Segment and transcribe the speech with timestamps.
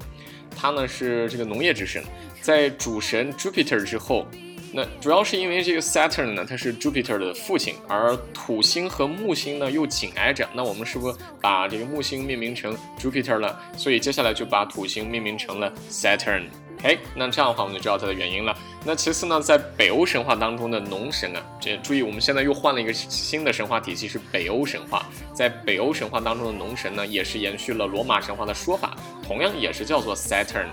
[0.55, 2.03] 他呢是这个农业之神，
[2.41, 4.27] 在主神 Jupiter 之后。
[4.73, 10.47] 那主要是因为这个 Saturn 呢，它是 Jupiter 的父亲，而土星和木星呢又紧挨着。
[10.53, 13.59] 那我们是不是把这个木星命名成 Jupiter 了？
[13.77, 16.47] 所以接下来就把土星命名成了 Saturn。
[16.79, 18.57] OK，那这样的话我们就知道它的原因了。
[18.85, 25.07] 那其次呢，在北欧神话当中的农神啊，这注意，我们现在又换了一个新的神话体系，是北欧神话。
[25.35, 30.69] 在北欧神话当中的农神呢，也是延续了罗马神话的说法，同样也是叫做 Saturn。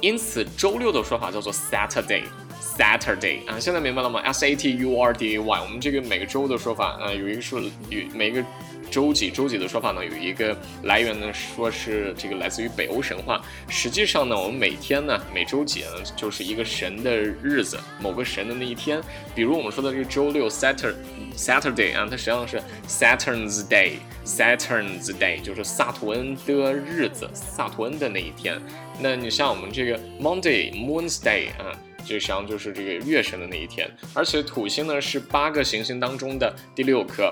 [0.00, 2.24] 因此，周六的说法叫做 Saturday。
[2.60, 7.56] Saturday 啊，现在明白了吗？S A T U R D A Y，我们这个每个周的说法啊，有一个是
[7.90, 8.42] 有每个
[8.90, 13.40] 周几周几的说法呢，有一个来源呢，说是这个来自于北欧神话。
[13.68, 19.00] 实际上呢，我们每天呢，每周几呢，就是一个神的日子，某个神的那一天。
[19.34, 20.94] 比如我们说的这个周六 Saturday
[21.36, 28.60] Saturday 啊，它实际上是 Saturn's Day，Saturn's Day 就是萨图恩的日子，萨图恩的那一天。
[29.00, 31.72] 那你像我们这个 Monday Moon's Day 啊。
[32.00, 37.30] 就实际上就是这个月神的那一天，而且土星呢是八个行星当中的第六颗，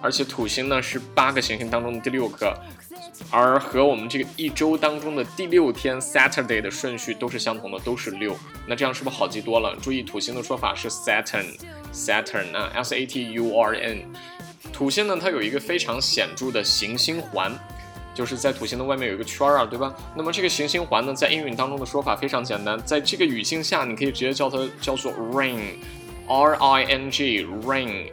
[0.00, 2.52] 而且土星呢是八个行星当中的第六颗，
[3.30, 8.36] 而和我们这个一周当中的第六天 Saturday 的顺序都是相同的，都是六。
[8.66, 9.76] 那这样是不是好记多了？
[9.80, 14.02] 注意土星的说法是 Saturn，Saturn 啊，S A T U R N。
[14.72, 17.52] 土星呢，它有一个非常显著的行星环。
[18.14, 19.94] 就是在土星的外面有一个圈儿啊，对吧？
[20.16, 28.10] 那么这个行星环呢，在英语当中的说法非常简单，在这个语境下，你可以直接叫它叫做 ring，R I N G，ring，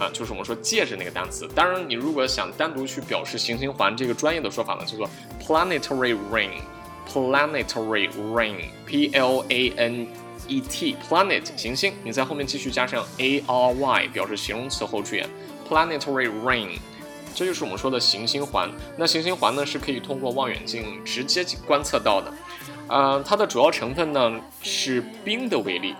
[0.00, 1.46] 啊，就是我们说戒指那个单词。
[1.54, 10.06] 当然，你如果想单独去表示行星环这个专业的说法呢，叫做 planetary ring，planetary ring，P L A N
[10.48, 15.26] E T，planet 行星，你在后面继续加上 A R Y 表示形容词后缀
[15.68, 16.78] ，planetary ring。
[17.34, 18.68] 这就是我们说的行星环。
[18.96, 22.32] 那行星环呢，是可以通过望远镜直接观测到的。
[22.88, 24.32] 呃，它的主要成分呢
[24.62, 25.94] 是冰的微粒，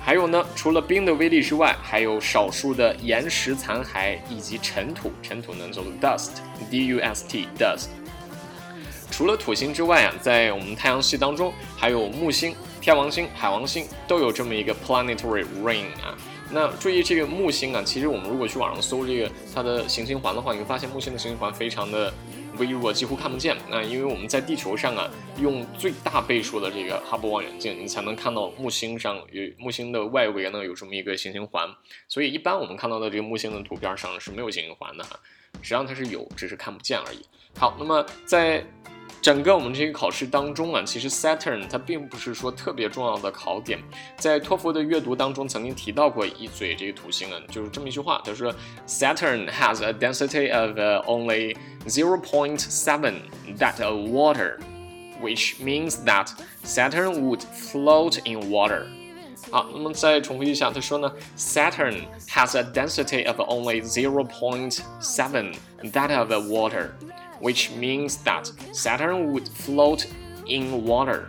[0.00, 5.12] 还有呢，除了冰的威力之外，还有少数的岩石残骸以及尘土。
[5.22, 7.88] 尘土呢叫做 dust，d u s t，dust。
[9.18, 16.16] 除了土星之外啊，在我们太阳系当中，还有木星、天王星、海王星都有这么一个 planetary ring 啊。
[16.52, 22.14] 那注意这个木星啊，其实我们如果去网上搜这个它的行星环的话，你会发现木星的行星环非常的。
[22.58, 23.56] 微弱，几乎看不见。
[23.68, 31.68] 那因为我们在地球上啊，用最大倍数的这个哈勃望远镜，你才能看到木星上有木星的外围呢有这么一个行星环。
[32.06, 35.18] 所以一般我们看到的这个木星的图片上是没有行星环的哈，
[35.60, 37.18] 实际上它是有，只是看不见而已。
[37.58, 38.64] 好，那么在。
[39.21, 43.79] 整个我们这个考试当中啊，其实 Saturn 它并不是说特别重要的考点。
[44.17, 48.53] 在托福的阅读当中曾经提到过一嘴这个土星啊，就是这么一句话，他说
[48.85, 51.55] Saturn has a density of only
[51.87, 53.13] 0.7
[53.57, 54.57] that of water,
[55.21, 56.31] which means that
[56.65, 58.87] Saturn would float in water。
[59.51, 65.53] 好，那么再重复一下，他说呢，Saturn has a density of only 0.7
[65.93, 66.89] that of water。
[67.41, 70.05] which means that Saturn would float
[70.47, 71.21] in water。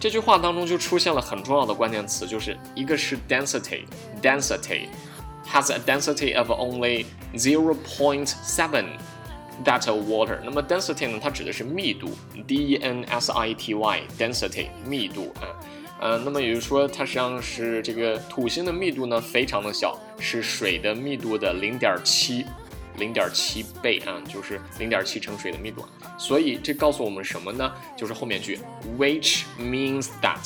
[0.00, 4.88] 这句话当中就出现了很重要的关键词，就是一个是 density，density
[5.50, 8.84] has a density of only zero point seven
[9.64, 10.38] that of water。
[10.44, 12.10] 那么 density 呢，它指的是密度，
[12.46, 15.48] d e n s i t y，density 密度啊。
[16.00, 22.44] 呃，那么也就是说，它实际上是这个土星的密度呢非常的小，是水的密度的零点七。
[22.99, 25.83] 零点七倍啊，就是零点七乘水的密度，
[26.17, 27.73] 所以这告诉我们什么呢？
[27.97, 28.59] 就是后面句
[28.97, 30.37] ，which means that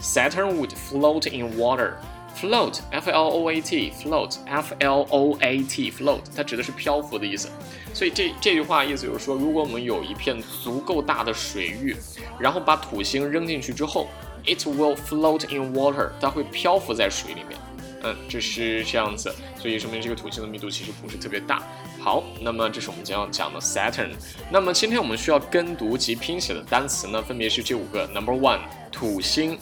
[0.00, 1.94] Saturn would float in water。
[2.34, 7.50] float f l o a t float f l o a t float，它指的是漂浮的意思。
[7.92, 11.94] 所以这这句话意思就是说，如果我们有一片足够大的水域，
[12.38, 14.08] 然后把土星扔进去之后
[14.46, 17.58] ，It will float in water，它会漂浮在水里面。
[18.02, 21.62] 嗯，这是这样子，所以说明这个土星的密度其实不是特别大。
[22.02, 24.10] 好，那么这是我们将要讲的 Saturn。
[24.50, 28.08] 那么今天我们需要跟读及拼写的单词呢，分别是这五个。
[28.08, 28.58] Number one，
[28.90, 29.56] 土星，